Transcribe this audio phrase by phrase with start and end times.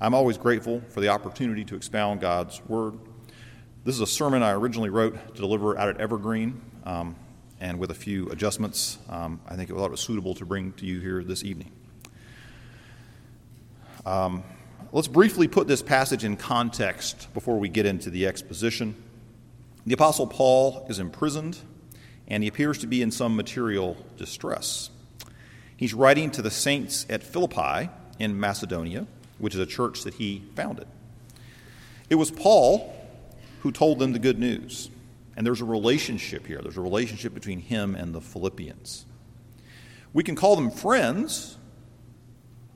[0.00, 3.00] I'm always grateful for the opportunity to expound God's Word.
[3.82, 7.16] This is a sermon I originally wrote to deliver out at Evergreen, um,
[7.58, 11.00] and with a few adjustments, um, I think it was suitable to bring to you
[11.00, 11.72] here this evening.
[14.06, 14.44] Um,
[14.92, 18.94] let's briefly put this passage in context before we get into the exposition.
[19.84, 21.58] The Apostle Paul is imprisoned,
[22.28, 24.90] and he appears to be in some material distress.
[25.76, 27.90] He's writing to the saints at Philippi
[28.20, 29.08] in Macedonia
[29.38, 30.86] which is a church that he founded.
[32.10, 32.94] It was Paul
[33.60, 34.90] who told them the good news.
[35.36, 36.60] And there's a relationship here.
[36.60, 39.06] There's a relationship between him and the Philippians.
[40.12, 41.56] We can call them friends,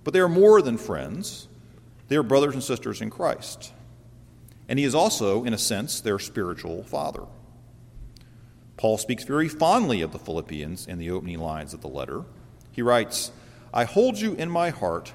[0.05, 1.49] but they are more than friends.
[2.09, 3.73] They are brothers and sisters in Christ.
[4.69, 7.25] And he is also, in a sense, their spiritual father.
[8.77, 12.25] Paul speaks very fondly of the Philippians in the opening lines of the letter.
[12.71, 13.33] He writes,
[13.75, 15.13] I hold you in my heart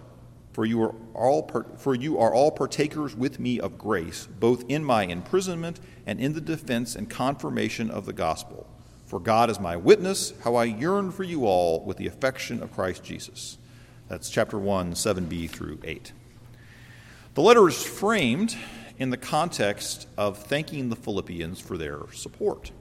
[0.57, 1.47] for you are all
[1.77, 6.33] for you are all partakers with me of grace both in my imprisonment and in
[6.33, 8.65] the defense and confirmation of the gospel.
[9.05, 12.73] For God is my witness how I yearn for you all with the affection of
[12.73, 13.59] Christ Jesus.
[14.07, 16.11] That's chapter 1 7b through 8
[17.35, 18.57] the letter is framed
[18.97, 22.71] in the context of thanking the Philippians for their support.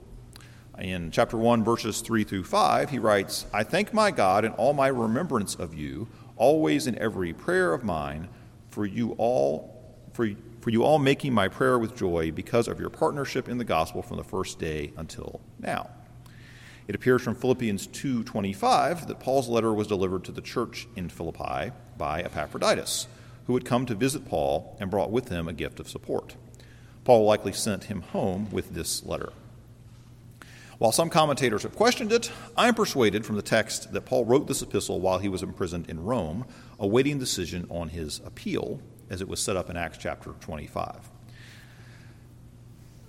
[0.79, 4.73] In chapter 1 verses 3 through 5 he writes I thank my God in all
[4.73, 8.29] my remembrance of you always in every prayer of mine,
[8.69, 10.29] for you all, for,
[10.61, 14.01] for you all making my prayer with joy because of your partnership in the gospel
[14.01, 15.89] from the first day until now.
[16.87, 21.71] It appears from Philippians 2:25 that Paul's letter was delivered to the church in Philippi
[21.97, 23.07] by Epaphroditus,
[23.45, 26.35] who had come to visit Paul and brought with him a gift of support.
[27.03, 29.33] Paul likely sent him home with this letter.
[30.79, 34.45] While some commentators have questioned it, I am persuaded from the text that Paul wrote
[34.45, 36.45] this epistle while he was imprisoned in Rome,
[36.79, 41.09] awaiting decision on his appeal, as it was set up in Acts chapter 25.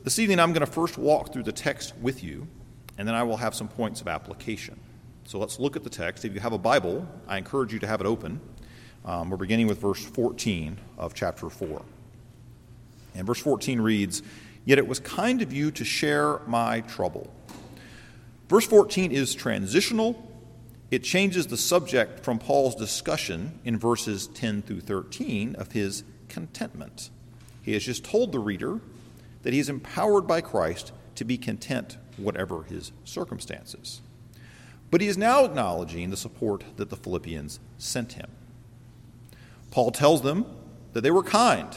[0.03, 2.49] This evening, I'm going to first walk through the text with you,
[2.97, 4.81] and then I will have some points of application.
[5.25, 6.25] So let's look at the text.
[6.25, 8.41] If you have a Bible, I encourage you to have it open.
[9.05, 11.83] Um, we're beginning with verse 14 of chapter 4.
[13.15, 14.23] And verse 14 reads,
[14.65, 17.31] Yet it was kind of you to share my trouble.
[18.49, 20.25] Verse 14 is transitional.
[20.91, 27.11] It changes the subject from Paul's discussion in verses 10 through 13 of his contentment.
[27.63, 28.81] He has just told the reader
[29.43, 34.01] that he is empowered by Christ to be content, whatever his circumstances.
[34.91, 38.31] But he is now acknowledging the support that the Philippians sent him.
[39.71, 40.47] Paul tells them
[40.95, 41.69] that they were kind.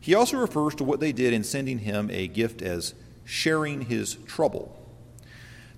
[0.00, 2.94] He also refers to what they did in sending him a gift as
[3.24, 4.85] sharing his trouble.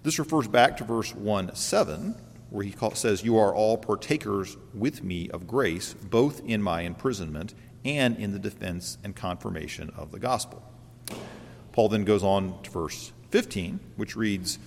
[0.08, 2.14] This refers back to verse 1 7,
[2.48, 7.52] where he says, You are all partakers with me of grace, both in my imprisonment
[7.84, 10.62] and in the defense and confirmation of the gospel.
[11.72, 14.58] Paul then goes on to verse 15, which reads,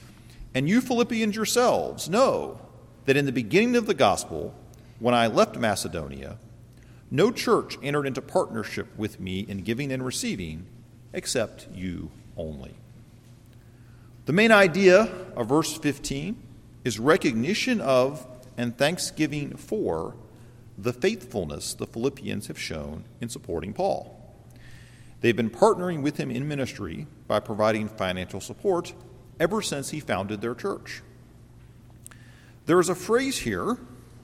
[0.53, 2.61] And you Philippians yourselves know
[3.05, 4.53] that in the beginning of the gospel,
[4.99, 6.37] when I left Macedonia,
[7.09, 10.67] no church entered into partnership with me in giving and receiving
[11.13, 12.75] except you only.
[14.25, 16.35] The main idea of verse 15
[16.83, 20.15] is recognition of and thanksgiving for
[20.77, 24.17] the faithfulness the Philippians have shown in supporting Paul.
[25.21, 28.93] They've been partnering with him in ministry by providing financial support
[29.39, 31.01] ever since he founded their church.
[32.65, 33.77] There is a phrase here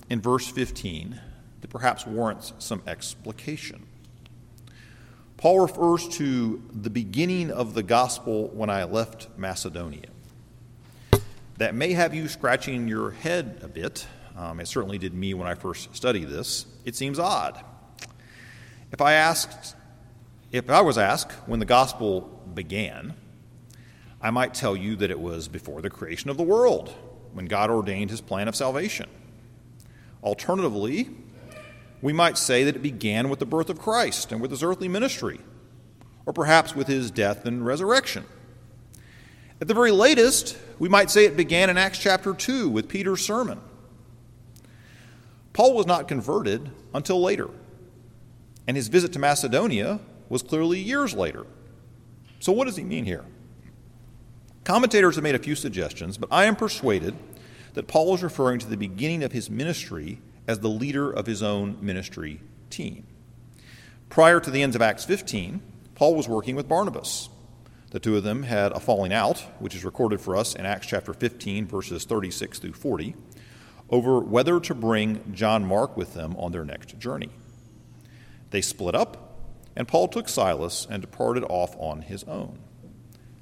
[0.10, 1.20] in verse 15
[1.62, 3.86] that perhaps warrants some explication.
[5.38, 10.08] Paul refers to the beginning of the gospel when I left Macedonia.
[11.58, 14.08] That may have you scratching your head a bit.
[14.36, 16.66] Um, it certainly did me when I first studied this.
[16.86, 17.64] It seems odd.
[18.92, 19.76] If I asked,
[20.52, 22.22] if I was asked when the gospel
[22.56, 23.14] began,
[24.20, 26.90] I might tell you that it was before the creation of the world,
[27.34, 29.08] when God ordained his plan of salvation.
[30.24, 31.12] Alternatively,
[32.02, 34.88] we might say that it began with the birth of Christ and with his earthly
[34.88, 35.40] ministry,
[36.26, 38.26] or perhaps with his death and resurrection.
[39.60, 43.26] At the very latest, we might say it began in Acts chapter 2 with Peter's
[43.26, 43.60] sermon.
[45.54, 47.50] Paul was not converted until later,
[48.68, 51.48] and his visit to Macedonia was clearly years later.
[52.40, 53.26] So, what does he mean here?
[54.64, 57.16] Commentators have made a few suggestions, but I am persuaded
[57.74, 61.44] that Paul is referring to the beginning of his ministry as the leader of his
[61.44, 63.06] own ministry team.
[64.10, 65.62] Prior to the ends of Acts 15,
[65.94, 67.30] Paul was working with Barnabas.
[67.92, 70.88] The two of them had a falling out, which is recorded for us in Acts
[70.88, 73.16] chapter 15, verses 36 through 40,
[73.90, 77.30] over whether to bring John Mark with them on their next journey.
[78.52, 79.40] They split up,
[79.76, 82.60] and Paul took Silas and departed off on his own.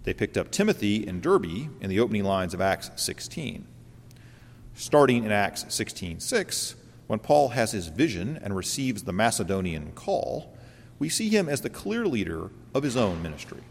[0.04, 3.66] They picked up Timothy in Derbe in the opening lines of Acts 16.
[4.76, 6.76] Starting in Acts 16:6, 6,
[7.08, 10.56] when Paul has his vision and receives the Macedonian call,
[10.98, 13.62] we see him as the clear leader of his own ministry.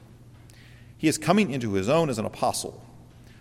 [0.97, 2.85] He is coming into his own as an apostle.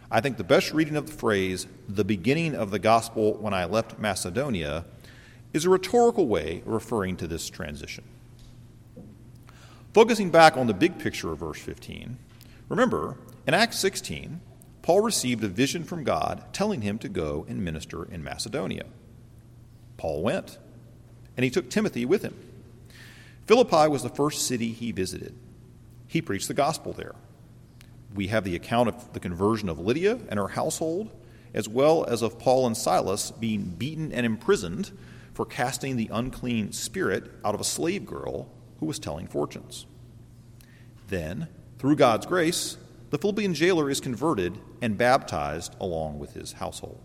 [0.10, 3.66] I think the best reading of the phrase, the beginning of the gospel when I
[3.66, 4.86] left Macedonia,
[5.54, 8.04] is a rhetorical way of referring to this transition.
[9.94, 12.18] Focusing back on the big picture of verse 15,
[12.68, 14.42] remember, in Acts 16,
[14.82, 18.86] Paul received a vision from God telling him to go and minister in Macedonia.
[19.98, 20.58] Paul went,
[21.38, 22.36] and he took Timothy with him.
[23.46, 25.36] Philippi was the first city he visited.
[26.08, 27.16] He preached the gospel there.
[28.14, 31.12] We have the account of the conversion of Lydia and her household,
[31.54, 34.92] as well as of Paul and Silas being beaten and imprisoned
[35.34, 38.50] for casting the unclean spirit out of a slave girl
[38.80, 39.86] who was telling fortunes.
[41.08, 41.48] Then,
[41.80, 42.78] through God's grace,
[43.10, 47.02] the Philippian jailer is converted and baptized along with his household.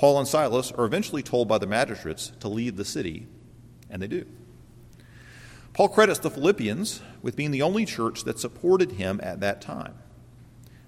[0.00, 3.26] Paul and Silas are eventually told by the magistrates to leave the city,
[3.90, 4.24] and they do.
[5.74, 9.92] Paul credits the Philippians with being the only church that supported him at that time.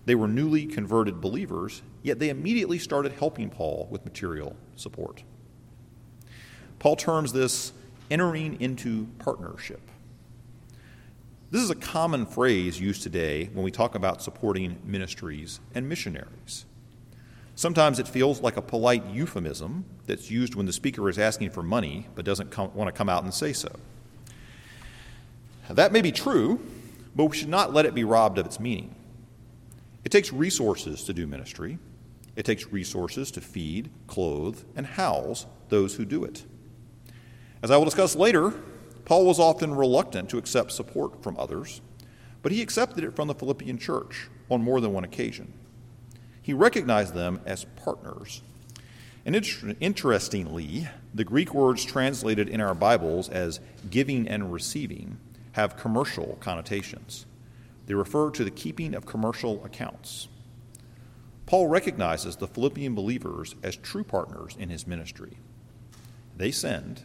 [0.06, 5.24] They were newly converted believers, yet they immediately started helping Paul with material support.
[6.78, 7.74] Paul terms this
[8.10, 9.82] entering into partnership.
[11.50, 16.64] This is a common phrase used today when we talk about supporting ministries and missionaries.
[17.62, 21.62] Sometimes it feels like a polite euphemism that's used when the speaker is asking for
[21.62, 23.70] money but doesn't come, want to come out and say so.
[25.70, 26.58] That may be true,
[27.14, 28.96] but we should not let it be robbed of its meaning.
[30.04, 31.78] It takes resources to do ministry,
[32.34, 36.44] it takes resources to feed, clothe, and house those who do it.
[37.62, 38.54] As I will discuss later,
[39.04, 41.80] Paul was often reluctant to accept support from others,
[42.42, 45.52] but he accepted it from the Philippian church on more than one occasion.
[46.42, 48.42] He recognized them as partners.
[49.24, 49.36] And
[49.80, 55.18] interestingly, the Greek words translated in our Bibles as giving and receiving
[55.52, 57.26] have commercial connotations.
[57.86, 60.28] They refer to the keeping of commercial accounts.
[61.46, 65.38] Paul recognizes the Philippian believers as true partners in his ministry.
[66.36, 67.02] They send,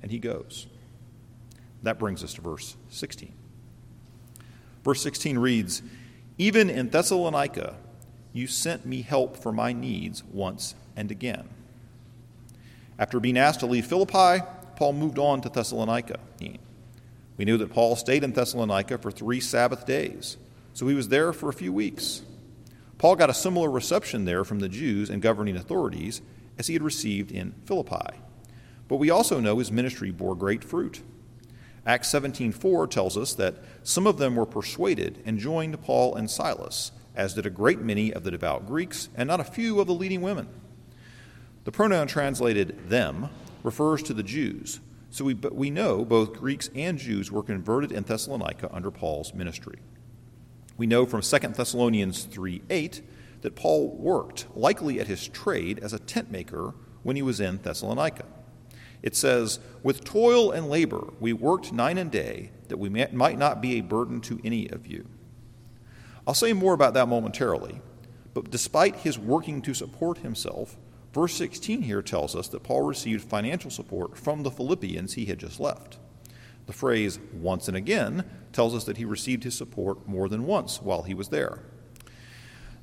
[0.00, 0.66] and he goes.
[1.82, 3.32] That brings us to verse 16.
[4.82, 5.82] Verse 16 reads
[6.38, 7.76] Even in Thessalonica,
[8.32, 11.48] you sent me help for my needs once and again.
[12.98, 14.44] After being asked to leave Philippi,
[14.76, 16.18] Paul moved on to Thessalonica.
[17.36, 20.36] We knew that Paul stayed in Thessalonica for three Sabbath days,
[20.74, 22.22] so he was there for a few weeks.
[22.98, 26.22] Paul got a similar reception there from the Jews and governing authorities
[26.58, 28.18] as he had received in Philippi.
[28.86, 31.02] But we also know his ministry bore great fruit.
[31.84, 36.92] Acts 17:4 tells us that some of them were persuaded and joined Paul and Silas,
[37.14, 39.94] as did a great many of the devout Greeks and not a few of the
[39.94, 40.48] leading women.
[41.64, 43.28] The pronoun translated them
[43.62, 44.80] refers to the Jews,
[45.10, 49.78] so we, we know both Greeks and Jews were converted in Thessalonica under Paul's ministry.
[50.76, 53.02] We know from 2 Thessalonians 3 8
[53.42, 57.58] that Paul worked, likely at his trade, as a tent maker when he was in
[57.58, 58.24] Thessalonica.
[59.02, 63.60] It says, With toil and labor we worked night and day, that we might not
[63.60, 65.06] be a burden to any of you.
[66.26, 67.80] I'll say more about that momentarily,
[68.32, 70.76] but despite his working to support himself,
[71.12, 75.38] verse 16 here tells us that Paul received financial support from the Philippians he had
[75.38, 75.98] just left.
[76.66, 80.80] The phrase once and again tells us that he received his support more than once
[80.80, 81.60] while he was there.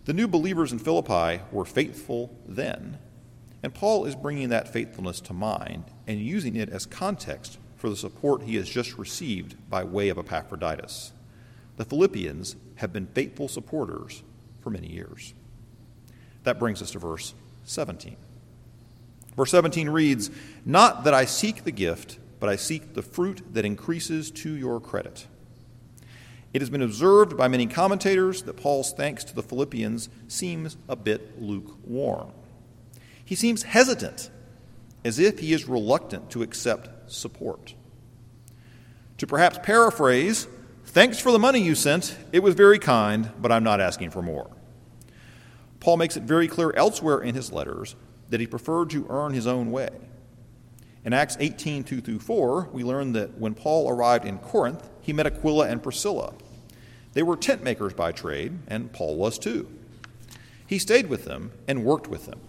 [0.03, 2.97] The new believers in Philippi were faithful then,
[3.63, 7.95] and Paul is bringing that faithfulness to mind and using it as context for the
[7.95, 11.13] support he has just received by way of Epaphroditus.
[11.77, 14.23] The Philippians have been faithful supporters
[14.61, 15.33] for many years.
[16.43, 17.33] That brings us to verse
[17.65, 18.15] 17.
[19.35, 20.31] Verse 17 reads,
[20.65, 24.79] Not that I seek the gift, but I seek the fruit that increases to your
[24.79, 25.27] credit.
[26.53, 30.95] It has been observed by many commentators that Paul's thanks to the Philippians seems a
[30.95, 32.31] bit lukewarm.
[33.23, 34.31] He seems hesitant,
[35.03, 37.75] as if he is reluctant to accept support.
[39.17, 40.47] To perhaps paraphrase,
[40.89, 42.17] thanks for the money you sent.
[42.31, 44.49] It was very kind, but I'm not asking for more.
[45.79, 47.95] Paul makes it very clear elsewhere in his letters
[48.29, 49.89] that he preferred to earn his own way.
[51.05, 55.13] In Acts 18 2 through 4, we learn that when Paul arrived in Corinth, he
[55.13, 56.33] met Aquila and Priscilla.
[57.13, 59.69] They were tent makers by trade, and Paul was too.
[60.67, 62.39] He stayed with them and worked with them.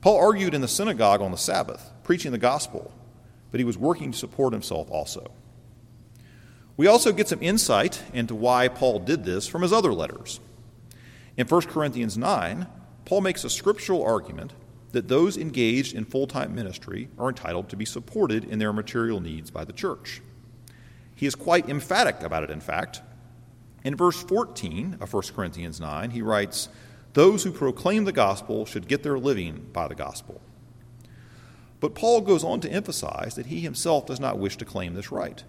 [0.00, 2.92] Paul argued in the synagogue on the Sabbath, preaching the gospel.
[3.50, 5.30] but he was working to support himself also.
[6.76, 10.40] We also get some insight into why Paul did this from his other letters.
[11.36, 12.66] In 1 Corinthians 9,
[13.04, 14.52] Paul makes a scriptural argument
[14.92, 19.20] that those engaged in full time ministry are entitled to be supported in their material
[19.20, 20.20] needs by the church.
[21.14, 23.02] He is quite emphatic about it, in fact.
[23.84, 26.68] In verse 14 of 1 Corinthians 9, he writes,
[27.14, 30.40] Those who proclaim the gospel should get their living by the gospel.
[31.80, 35.10] But Paul goes on to emphasize that he himself does not wish to claim this
[35.10, 35.42] right.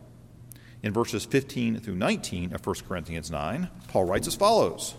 [0.84, 4.96] In verses 15 through 19 of 1 Corinthians 9, Paul writes as follows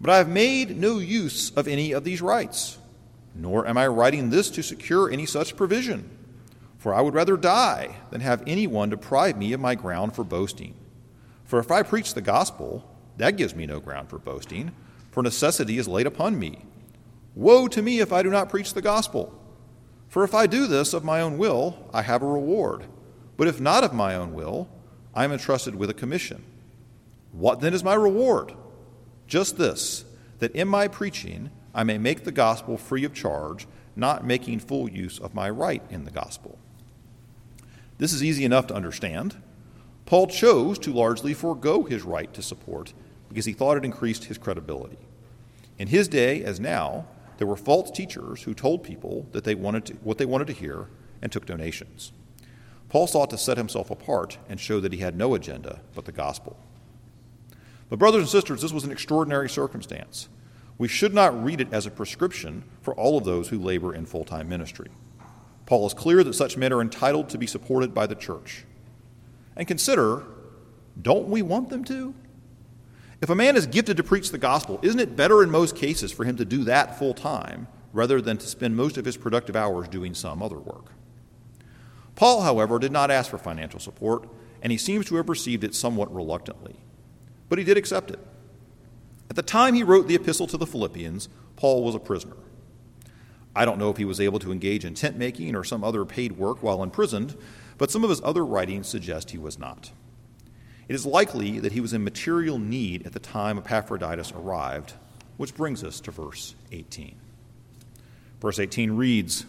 [0.00, 2.78] But I have made no use of any of these rights,
[3.34, 6.08] nor am I writing this to secure any such provision.
[6.78, 10.74] For I would rather die than have anyone deprive me of my ground for boasting.
[11.44, 14.72] For if I preach the gospel, that gives me no ground for boasting,
[15.10, 16.64] for necessity is laid upon me.
[17.34, 19.38] Woe to me if I do not preach the gospel!
[20.08, 22.86] For if I do this of my own will, I have a reward.
[23.36, 24.68] But if not of my own will,
[25.14, 26.44] I am entrusted with a commission.
[27.32, 28.52] What then is my reward?
[29.26, 30.04] Just this
[30.38, 34.88] that in my preaching I may make the gospel free of charge, not making full
[34.88, 36.58] use of my right in the gospel.
[37.98, 39.36] This is easy enough to understand.
[40.04, 42.92] Paul chose to largely forego his right to support
[43.28, 44.98] because he thought it increased his credibility.
[45.78, 47.06] In his day, as now,
[47.38, 50.52] there were false teachers who told people that they wanted to, what they wanted to
[50.52, 50.88] hear
[51.20, 52.12] and took donations.
[52.88, 56.12] Paul sought to set himself apart and show that he had no agenda but the
[56.12, 56.56] gospel.
[57.88, 60.28] But, brothers and sisters, this was an extraordinary circumstance.
[60.78, 64.06] We should not read it as a prescription for all of those who labor in
[64.06, 64.90] full time ministry.
[65.66, 68.64] Paul is clear that such men are entitled to be supported by the church.
[69.56, 70.22] And consider
[71.00, 72.14] don't we want them to?
[73.20, 76.12] If a man is gifted to preach the gospel, isn't it better in most cases
[76.12, 79.56] for him to do that full time rather than to spend most of his productive
[79.56, 80.92] hours doing some other work?
[82.16, 84.28] Paul, however, did not ask for financial support,
[84.62, 86.74] and he seems to have received it somewhat reluctantly.
[87.48, 88.18] But he did accept it.
[89.30, 92.36] At the time he wrote the epistle to the Philippians, Paul was a prisoner.
[93.54, 96.04] I don't know if he was able to engage in tent making or some other
[96.04, 97.36] paid work while imprisoned,
[97.78, 99.92] but some of his other writings suggest he was not.
[100.88, 104.94] It is likely that he was in material need at the time Epaphroditus arrived,
[105.36, 107.16] which brings us to verse 18.
[108.40, 109.46] Verse 18 reads,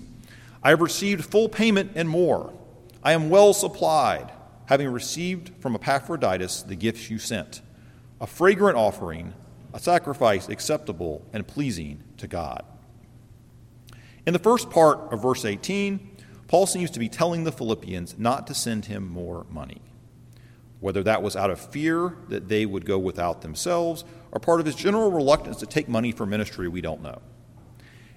[0.68, 2.54] I have received full payment and more.
[3.02, 4.34] I am well supplied,
[4.66, 7.62] having received from Epaphroditus the gifts you sent
[8.20, 9.34] a fragrant offering,
[9.74, 12.66] a sacrifice acceptable and pleasing to God.
[14.26, 16.18] In the first part of verse 18,
[16.50, 19.82] Paul seems to be telling the Philippians not to send him more money.
[20.82, 24.66] Whether that was out of fear that they would go without themselves or part of
[24.66, 27.22] his general reluctance to take money for ministry, we don't know.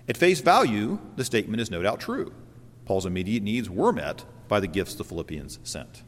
[0.09, 2.33] At face value, the statement is no doubt true.
[2.91, 6.03] Paul's immediate needs were met by the gifts the Philippians sent.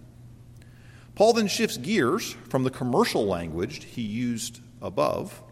[1.14, 5.44] Paul then shifts gears from the commercial language he used above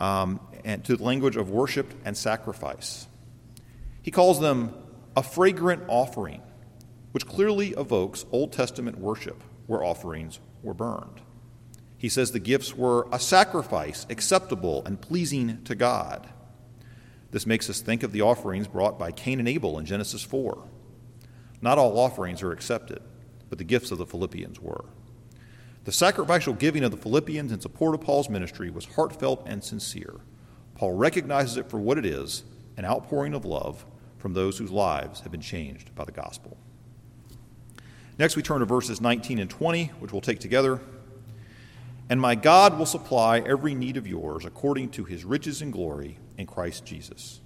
[0.00, 3.08] um, and to the language of worship and sacrifice.
[4.00, 4.72] He calls them
[5.16, 6.40] a fragrant offering,
[7.10, 11.20] which clearly evokes Old Testament worship where offerings were burned.
[11.96, 16.28] He says the gifts were a sacrifice acceptable and pleasing to God.
[17.30, 20.62] This makes us think of the offerings brought by Cain and Abel in Genesis 4.
[21.60, 23.02] Not all offerings are accepted,
[23.48, 24.84] but the gifts of the Philippians were.
[25.84, 30.14] The sacrificial giving of the Philippians in support of Paul's ministry was heartfelt and sincere.
[30.74, 32.44] Paul recognizes it for what it is
[32.76, 33.84] an outpouring of love
[34.18, 36.56] from those whose lives have been changed by the gospel.
[38.18, 40.80] Next, we turn to verses 19 and 20, which we'll take together.
[42.08, 46.18] And my God will supply every need of yours according to his riches and glory
[46.38, 47.40] in Christ Jesus.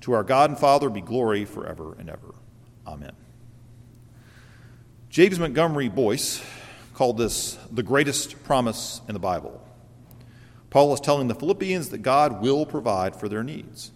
[0.00, 2.34] To our God and Father be glory forever and ever.
[2.86, 3.12] Amen.
[5.08, 6.44] James Montgomery Boice
[6.94, 9.62] called this the greatest promise in the Bible.
[10.70, 13.92] Paul is telling the Philippians that God will provide for their needs.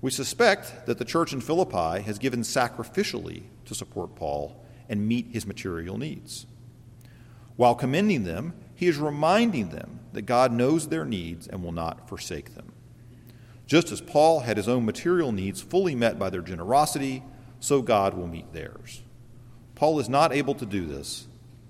[0.00, 5.28] We suspect that the church in Philippi has given sacrificially to support Paul and meet
[5.32, 6.46] his material needs.
[7.56, 12.08] While commending them, he is reminding them that God knows their needs and will not
[12.08, 12.65] forsake them.
[13.66, 17.22] Just as Paul had his own material needs fully met by their generosity,
[17.58, 19.02] so God will meet theirs.
[19.74, 21.26] Paul is not able to do this,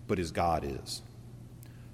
[0.07, 1.03] but his God is.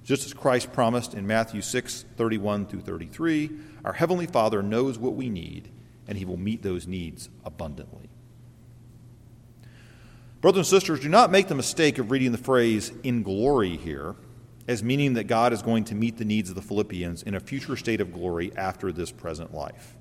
[0.04, 3.50] Just as Christ promised in Matthew 6 31 through 33,
[3.84, 5.68] our Heavenly Father knows what we need,
[6.08, 8.10] and he will meet those needs abundantly.
[10.40, 14.16] Brothers and sisters, do not make the mistake of reading the phrase in glory here
[14.68, 17.40] as meaning that God is going to meet the needs of the Philippians in a
[17.40, 19.96] future state of glory after this present life.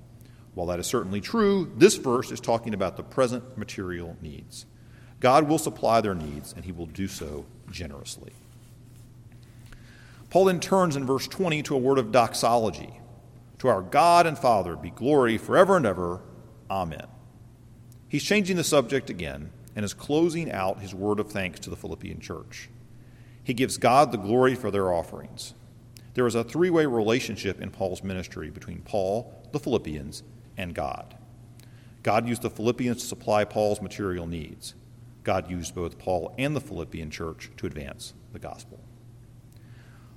[0.54, 4.66] While that is certainly true, this verse is talking about the present material needs.
[5.20, 8.32] God will supply their needs, and he will do so generously.
[10.30, 12.98] Paul then turns in verse 20 to a word of doxology.
[13.58, 16.20] To our God and Father be glory forever and ever.
[16.70, 17.06] Amen.
[18.08, 21.76] He's changing the subject again and is closing out his word of thanks to the
[21.76, 22.68] Philippian church.
[23.44, 25.54] He gives God the glory for their offerings.
[26.14, 30.22] There is a three way relationship in Paul's ministry between Paul, the Philippians,
[30.56, 31.16] and God.
[32.02, 34.74] God used the Philippians to supply Paul's material needs.
[35.24, 38.80] God used both Paul and the Philippian church to advance the gospel.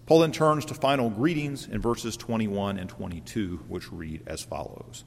[0.05, 5.03] Paul then turns to final greetings in verses 21 and 22, which read as follows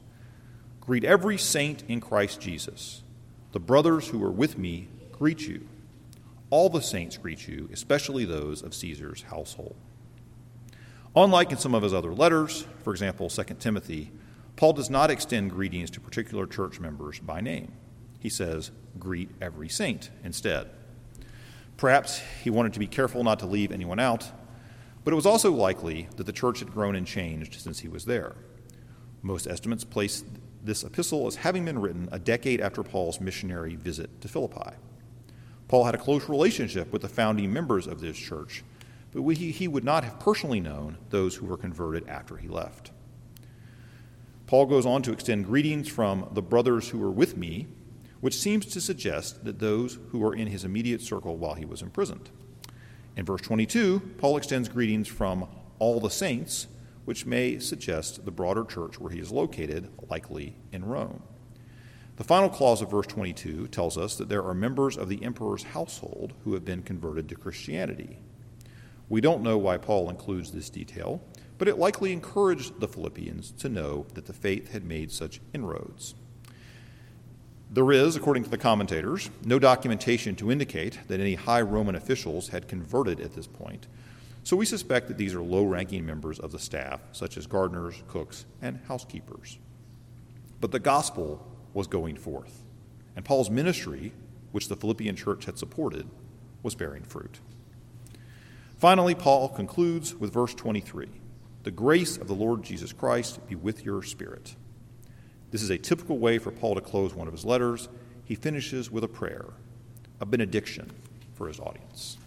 [0.81, 3.03] Greet every saint in Christ Jesus.
[3.51, 5.67] The brothers who are with me greet you.
[6.49, 9.75] All the saints greet you, especially those of Caesar's household.
[11.15, 14.11] Unlike in some of his other letters, for example, 2 Timothy,
[14.55, 17.73] Paul does not extend greetings to particular church members by name.
[18.19, 20.69] He says, Greet every saint instead.
[21.77, 24.31] Perhaps he wanted to be careful not to leave anyone out
[25.03, 28.05] but it was also likely that the church had grown and changed since he was
[28.05, 28.35] there.
[29.21, 30.23] Most estimates place
[30.63, 34.75] this epistle as having been written a decade after Paul's missionary visit to Philippi.
[35.69, 38.63] Paul had a close relationship with the founding members of this church,
[39.13, 42.91] but he would not have personally known those who were converted after he left.
[44.47, 47.67] Paul goes on to extend greetings from the brothers who were with me,
[48.19, 51.83] which seems to suggest that those who were in his immediate circle while he was
[51.83, 52.31] imprisoned.
[53.15, 55.47] In verse 22, Paul extends greetings from
[55.77, 56.65] all the saints,
[57.05, 61.21] which may suggest the broader church where he is located, likely in Rome.
[62.19, 65.63] The final clause of verse 22 tells us that there are members of the emperor's
[65.63, 68.19] household who have been converted to Christianity.
[69.07, 71.21] We don't know why Paul includes this detail,
[71.57, 76.13] but it likely encouraged the Philippians to know that the faith had made such inroads.
[77.71, 82.49] There is, according to the commentators, no documentation to indicate that any high Roman officials
[82.49, 83.87] had converted at this point,
[84.43, 88.03] so we suspect that these are low ranking members of the staff, such as gardeners,
[88.09, 89.57] cooks, and housekeepers.
[90.59, 92.63] But the gospel was going forth,
[93.15, 94.13] and Paul's ministry,
[94.51, 96.07] which the Philippian church had supported,
[96.63, 97.39] was bearing fruit.
[98.77, 101.07] Finally, Paul concludes with verse 23
[101.63, 104.55] The grace of the Lord Jesus Christ be with your spirit.
[105.51, 107.89] This is a typical way for Paul to close one of his letters.
[108.23, 109.45] He finishes with a prayer,
[110.21, 110.91] a benediction
[111.33, 112.17] for his audience.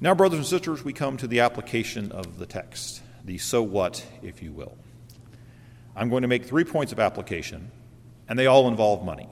[0.00, 4.04] Now, brothers and sisters, we come to the application of the text, the so what,
[4.22, 4.76] if you will.
[5.96, 7.70] I'm going to make three points of application,
[8.28, 9.28] and they all involve money.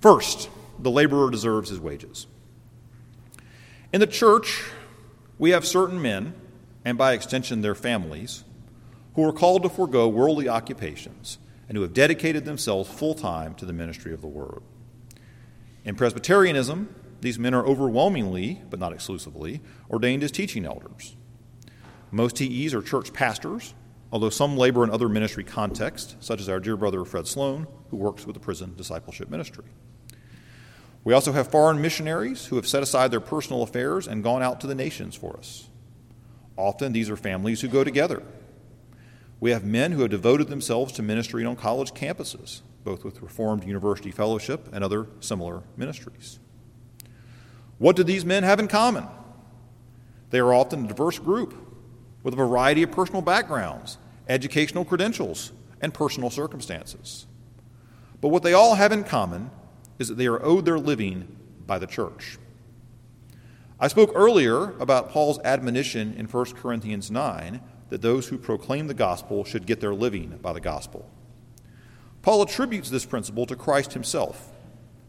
[0.00, 2.26] First, the laborer deserves his wages.
[3.92, 4.64] In the church,
[5.38, 6.34] we have certain men,
[6.84, 8.44] and by extension their families,
[9.14, 11.38] who are called to forego worldly occupations
[11.68, 14.62] and who have dedicated themselves full time to the ministry of the word.
[15.84, 19.60] In Presbyterianism, these men are overwhelmingly, but not exclusively,
[19.90, 21.16] ordained as teaching elders.
[22.10, 23.74] Most TEs are church pastors,
[24.12, 27.96] although some labor in other ministry contexts, such as our dear brother Fred Sloan, who
[27.96, 29.64] works with the prison discipleship ministry.
[31.02, 34.60] We also have foreign missionaries who have set aside their personal affairs and gone out
[34.60, 35.68] to the nations for us.
[36.56, 38.22] Often these are families who go together
[39.42, 43.64] we have men who have devoted themselves to ministry on college campuses, both with Reformed
[43.64, 46.38] University Fellowship and other similar ministries.
[47.78, 49.08] What do these men have in common?
[50.30, 51.56] They are often a diverse group
[52.22, 53.98] with a variety of personal backgrounds,
[54.28, 57.26] educational credentials, and personal circumstances.
[58.20, 59.50] But what they all have in common
[59.98, 62.38] is that they are owed their living by the church.
[63.80, 68.94] I spoke earlier about Paul's admonition in 1 Corinthians 9 that those who proclaim the
[68.94, 71.10] gospel should get their living by the gospel.
[72.22, 74.52] Paul attributes this principle to Christ himself,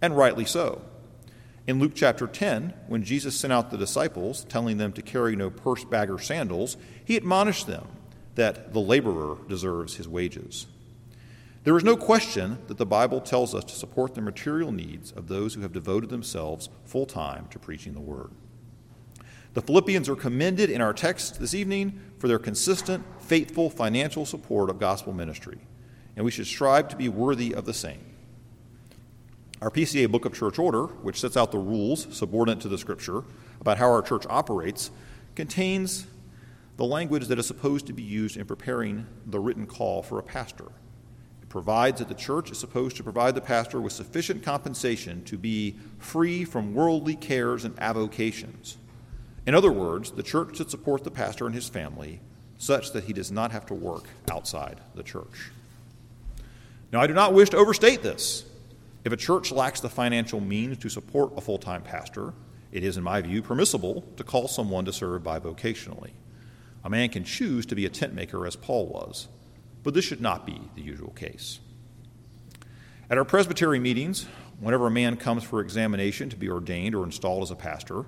[0.02, 0.82] and rightly so.
[1.68, 5.52] In Luke chapter 10, when Jesus sent out the disciples, telling them to carry no
[5.52, 7.88] purse, bag, or sandals, he admonished them
[8.36, 10.68] that the laborer deserves his wages.
[11.64, 15.28] There is no question that the Bible tells us to support the material needs of
[15.28, 18.32] those who have devoted themselves full time to preaching the word.
[19.54, 24.70] The Philippians are commended in our text this evening for their consistent, faithful financial support
[24.70, 25.60] of gospel ministry,
[26.16, 28.02] and we should strive to be worthy of the same.
[29.62, 33.24] Our PCA Book of Church Order, which sets out the rules subordinate to the Scripture
[33.62, 34.92] about how our church operates,
[35.36, 36.08] contains
[36.78, 40.24] the language that is supposed to be used in preparing the written call for a
[40.24, 40.72] pastor.
[41.42, 45.38] It provides that the church is supposed to provide the pastor with sufficient compensation to
[45.38, 48.78] be free from worldly cares and avocations
[49.46, 52.22] in other words, the church should support the pastor and his family
[52.58, 55.52] such that he does not have to work outside the church.
[56.92, 58.46] Now, I do not wish to overstate this.
[59.04, 62.34] If a church lacks the financial means to support a full time pastor,
[62.72, 66.12] it is, in my view, permissible to call someone to serve bivocationally.
[66.84, 69.28] A man can choose to be a tent maker as Paul was,
[69.84, 71.60] but this should not be the usual case.
[73.10, 74.26] At our presbytery meetings,
[74.60, 78.06] whenever a man comes for examination to be ordained or installed as a pastor,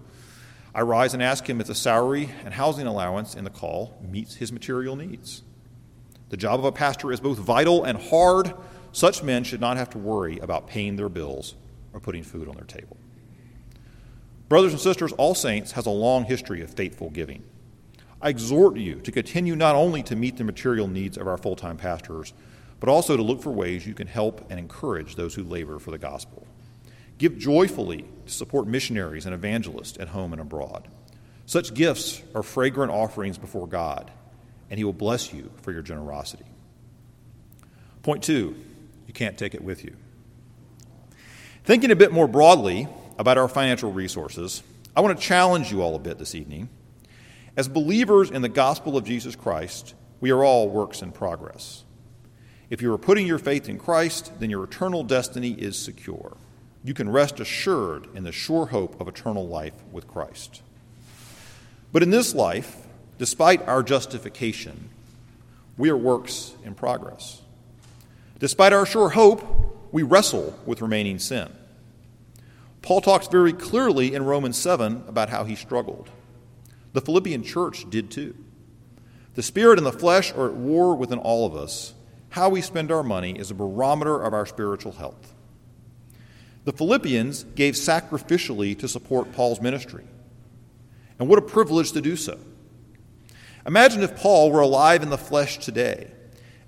[0.74, 4.36] I rise and ask him if the salary and housing allowance in the call meets
[4.36, 5.42] his material needs.
[6.30, 8.54] The job of a pastor is both vital and hard.
[8.92, 11.56] Such men should not have to worry about paying their bills
[11.94, 12.98] or putting food on their table.
[14.50, 17.44] Brothers and sisters, All Saints has a long history of faithful giving.
[18.26, 21.56] I exhort you to continue not only to meet the material needs of our full
[21.56, 22.34] time pastors,
[22.80, 25.92] but also to look for ways you can help and encourage those who labor for
[25.92, 26.48] the gospel.
[27.20, 30.88] Give joyfully to support missionaries and evangelists at home and abroad.
[31.46, 34.10] Such gifts are fragrant offerings before God,
[34.72, 36.46] and He will bless you for your generosity.
[38.02, 38.56] Point two,
[39.06, 39.96] you can't take it with you.
[41.64, 42.88] Thinking a bit more broadly
[43.20, 44.64] about our financial resources,
[44.96, 46.70] I want to challenge you all a bit this evening.
[47.58, 51.86] As believers in the gospel of Jesus Christ, we are all works in progress.
[52.70, 56.36] If you are putting your faith in Christ, then your eternal destiny is secure.
[56.84, 60.62] You can rest assured in the sure hope of eternal life with Christ.
[61.94, 62.76] But in this life,
[63.18, 64.90] despite our justification,
[65.78, 67.42] we are works in progress.
[68.40, 69.44] Despite our sure hope,
[69.94, 71.50] we wrestle with remaining sin.
[72.82, 76.10] Paul talks very clearly in Romans 7 about how he struggled.
[76.96, 78.34] The Philippian church did too.
[79.34, 81.94] The spirit and the flesh are at war within all of us,
[82.30, 85.34] how we spend our money is a barometer of our spiritual health.
[86.64, 90.06] The Philippians gave sacrificially to support Paul's ministry.
[91.20, 92.40] And what a privilege to do so.
[93.68, 96.10] Imagine if Paul were alive in the flesh today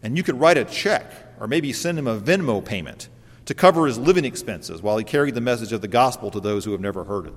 [0.04, 1.10] and you could write a check
[1.40, 3.08] or maybe send him a Venmo payment
[3.46, 6.66] to cover his living expenses while he carried the message of the gospel to those
[6.66, 7.34] who have never heard it.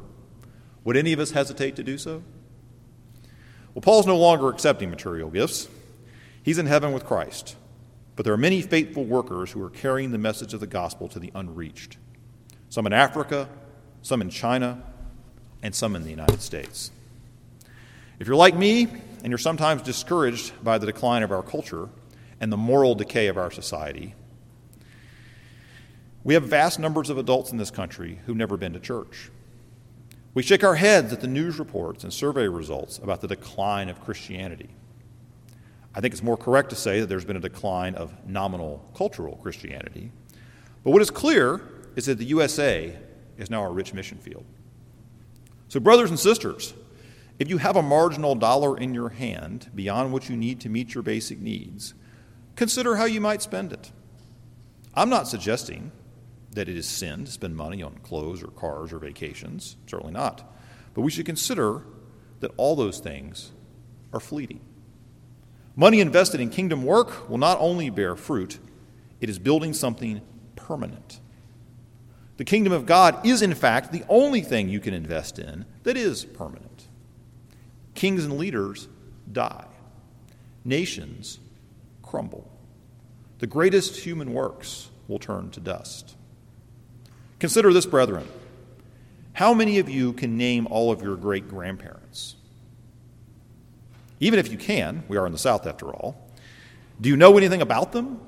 [0.83, 2.25] Would any of us hesitate to do so?
[3.75, 5.69] Well, Paul's no longer accepting material gifts.
[6.43, 7.57] He's in heaven with Christ.
[8.17, 11.19] But there are many faithful workers who are carrying the message of the gospel to
[11.19, 11.97] the unreached
[12.71, 13.49] some in Africa,
[14.01, 14.83] some in China,
[15.63, 16.91] and some in the United States.
[18.19, 18.87] If you're like me
[19.23, 21.89] and you're sometimes discouraged by the decline of our culture
[22.41, 24.15] and the moral decay of our society,
[26.23, 29.31] we have vast numbers of adults in this country who've never been to church.
[30.33, 34.01] We shake our heads at the news reports and survey results about the decline of
[34.01, 34.71] Christianity.
[35.93, 39.37] I think it's more correct to say that there's been a decline of nominal cultural
[39.43, 40.13] Christianity.
[40.85, 41.61] But what is clear
[41.97, 42.97] is that the USA
[43.39, 44.45] is now a rich mission field.
[45.69, 46.75] So, brothers and sisters,
[47.41, 50.95] if you have a marginal dollar in your hand beyond what you need to meet
[50.95, 51.95] your basic needs,
[52.55, 53.91] consider how you might spend it.
[54.95, 55.91] I'm not suggesting
[56.53, 60.53] that it is sin to spend money on clothes or cars or vacations, certainly not.
[60.95, 61.83] But we should consider
[62.41, 63.53] that all those things
[64.13, 64.61] are fleeting.
[65.77, 68.59] Money invested in kingdom work will not only bear fruit,
[69.21, 70.21] it is building something
[70.57, 71.21] permanent.
[72.37, 75.97] The kingdom of God is, in fact, the only thing you can invest in that
[75.97, 76.89] is permanent.
[77.95, 78.89] Kings and leaders
[79.31, 79.67] die,
[80.65, 81.39] nations
[82.03, 82.51] crumble.
[83.39, 86.17] The greatest human works will turn to dust.
[87.41, 88.29] Consider this, brethren.
[89.33, 92.37] How many of you can name all of your great grandparents?
[94.21, 96.31] Even if you can, we are in the South after all,
[97.01, 98.21] do you know anything about them?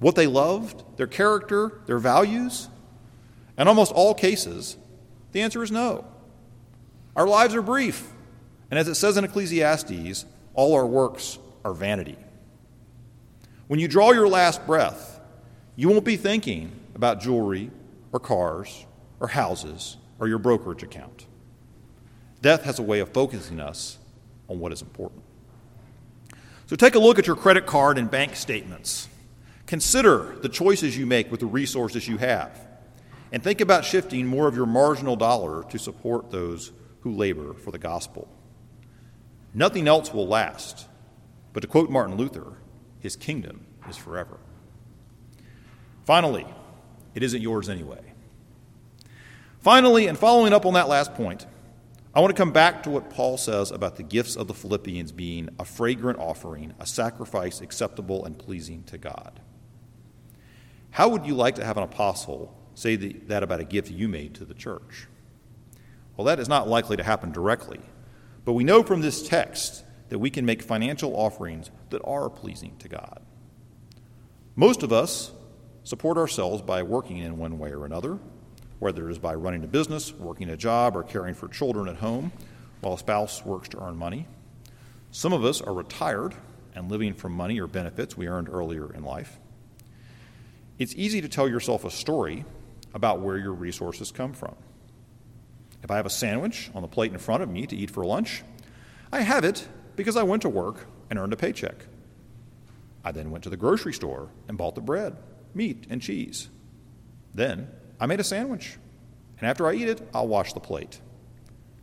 [0.00, 2.68] What they loved, their character, their values?
[3.56, 4.76] In almost all cases,
[5.30, 6.04] the answer is no.
[7.14, 8.10] Our lives are brief,
[8.70, 12.16] and as it says in Ecclesiastes, all our works are vanity.
[13.68, 15.20] When you draw your last breath,
[15.76, 17.70] you won't be thinking about jewelry
[18.12, 18.86] or cars
[19.20, 21.26] or houses or your brokerage account.
[22.42, 23.98] Death has a way of focusing us
[24.48, 25.22] on what is important.
[26.66, 29.08] So take a look at your credit card and bank statements.
[29.66, 32.66] Consider the choices you make with the resources you have.
[33.32, 37.70] And think about shifting more of your marginal dollar to support those who labor for
[37.70, 38.28] the gospel.
[39.54, 40.86] Nothing else will last.
[41.52, 42.58] But to quote Martin Luther,
[43.00, 44.38] his kingdom is forever.
[46.04, 46.46] Finally,
[47.14, 48.00] it isn't yours anyway.
[49.58, 51.46] Finally, and following up on that last point,
[52.14, 55.12] I want to come back to what Paul says about the gifts of the Philippians
[55.12, 59.38] being a fragrant offering, a sacrifice acceptable and pleasing to God.
[60.90, 64.34] How would you like to have an apostle say that about a gift you made
[64.34, 65.06] to the church?
[66.16, 67.80] Well, that is not likely to happen directly,
[68.44, 72.76] but we know from this text that we can make financial offerings that are pleasing
[72.78, 73.22] to God.
[74.56, 75.30] Most of us
[75.84, 78.18] support ourselves by working in one way or another,
[78.78, 81.96] whether it is by running a business, working a job, or caring for children at
[81.96, 82.32] home
[82.80, 84.26] while a spouse works to earn money.
[85.10, 86.34] Some of us are retired
[86.74, 89.38] and living from money or benefits we earned earlier in life.
[90.78, 92.44] It's easy to tell yourself a story
[92.94, 94.54] about where your resources come from.
[95.82, 98.04] If I have a sandwich on the plate in front of me to eat for
[98.04, 98.42] lunch,
[99.12, 99.66] I have it
[99.96, 101.86] because I went to work and earned a paycheck.
[103.04, 105.16] I then went to the grocery store and bought the bread,
[105.54, 106.48] meat, and cheese.
[107.34, 108.76] Then I made a sandwich,
[109.38, 111.00] and after I eat it, I'll wash the plate.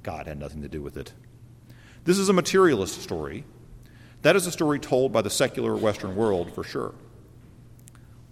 [0.04, 1.14] God had nothing to do with it.
[2.04, 3.44] This is a materialist story.
[4.22, 6.96] That is a story told by the secular Western world for sure.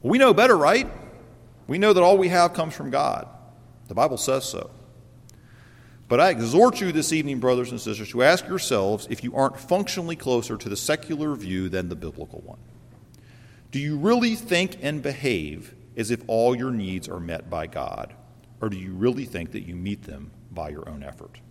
[0.02, 0.90] We know better, right?
[1.68, 3.28] We know that all we have comes from God.
[3.88, 4.70] The Bible says so.
[6.08, 9.60] But I exhort you this evening, brothers and sisters, to ask yourselves if you aren't
[9.60, 12.60] functionally closer to the secular view than the biblical one.
[13.76, 18.14] Do you really think and behave as if all your needs are met by God?
[18.62, 21.42] Or do you really think that you meet them by your own effort?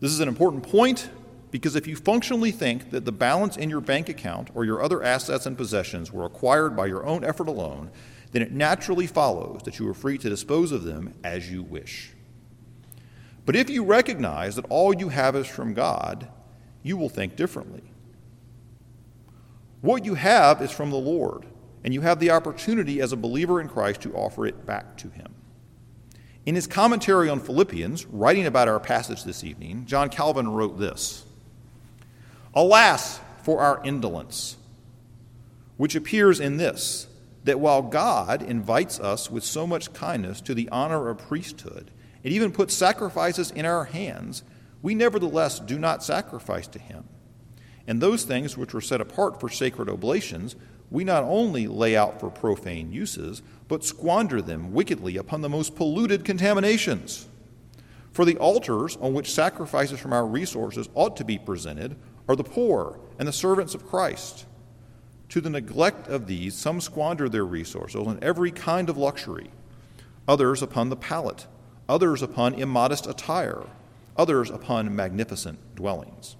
[0.00, 1.08] This is an important point
[1.50, 5.02] because if you functionally think that the balance in your bank account or your other
[5.02, 7.90] assets and possessions were acquired by your own effort alone,
[8.32, 12.10] then it naturally follows that you are free to dispose of them as you wish.
[13.46, 16.28] But if you recognize that all you have is from God,
[16.82, 17.91] you will think differently.
[19.82, 21.44] What you have is from the Lord,
[21.84, 25.10] and you have the opportunity as a believer in Christ to offer it back to
[25.10, 25.34] Him.
[26.44, 31.24] In his commentary on Philippians, writing about our passage this evening, John Calvin wrote this
[32.54, 34.56] Alas for our indolence,
[35.76, 37.06] which appears in this
[37.44, 41.90] that while God invites us with so much kindness to the honor of priesthood,
[42.22, 44.44] and even puts sacrifices in our hands,
[44.80, 47.04] we nevertheless do not sacrifice to him.
[47.86, 50.56] And those things which were set apart for sacred oblations,
[50.90, 55.74] we not only lay out for profane uses, but squander them wickedly upon the most
[55.74, 57.28] polluted contaminations.
[58.12, 61.96] For the altars on which sacrifices from our resources ought to be presented
[62.28, 64.46] are the poor and the servants of Christ.
[65.30, 69.50] To the neglect of these, some squander their resources on every kind of luxury,
[70.28, 71.46] others upon the palate
[71.88, 73.64] others upon immodest attire,
[74.16, 76.36] others upon magnificent dwellings.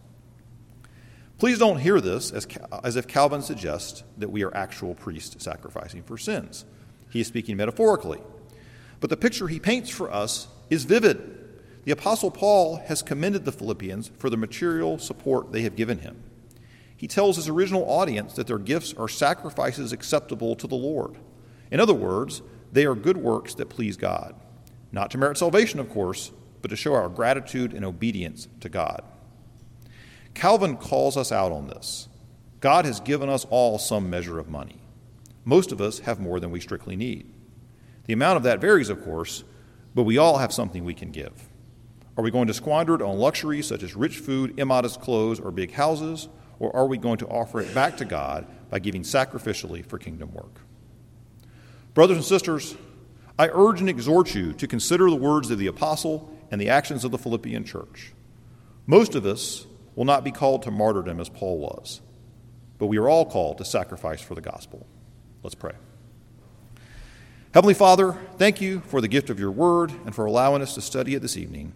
[1.43, 2.47] Please don't hear this as,
[2.85, 6.65] as if Calvin suggests that we are actual priests sacrificing for sins.
[7.11, 8.21] He is speaking metaphorically.
[9.01, 11.19] But the picture he paints for us is vivid.
[11.83, 16.23] The Apostle Paul has commended the Philippians for the material support they have given him.
[16.97, 21.17] He tells his original audience that their gifts are sacrifices acceptable to the Lord.
[21.73, 24.37] In other words, they are good works that please God.
[24.93, 29.03] Not to merit salvation, of course, but to show our gratitude and obedience to God.
[30.35, 32.09] Calvin calls us out on this.
[32.61, 34.81] God has given us all some measure of money.
[35.45, 37.33] Most of us have more than we strictly need.
[38.07, 39.45] The amount of that varies, of course,
[39.95, 41.49] but we all have something we can give.
[42.17, 45.51] Are we going to squander it on luxuries such as rich food, immodest clothes, or
[45.51, 46.29] big houses?
[46.59, 50.33] Or are we going to offer it back to God by giving sacrificially for kingdom
[50.33, 50.61] work?
[51.95, 52.77] Brothers and sisters,
[53.39, 57.05] I urge and exhort you to consider the words of the apostle and the actions
[57.05, 58.13] of the Philippian church.
[58.87, 62.01] Most of us will not be called to martyrdom as Paul was,
[62.79, 64.87] but we are all called to sacrifice for the gospel.
[65.43, 65.73] Let's pray.
[67.55, 70.81] Heavenly Father, thank you for the gift of your word and for allowing us to
[70.81, 71.75] study it this evening.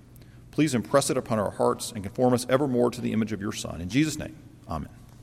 [0.51, 3.53] Please impress it upon our hearts and conform us evermore to the image of your
[3.53, 3.83] Son.
[3.83, 4.35] In Jesus' name,
[4.69, 4.89] amen.